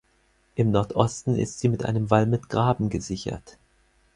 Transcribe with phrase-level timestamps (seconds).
[0.55, 3.59] Im Nordosten ist sie mit einem Wall mit Graben gesichert.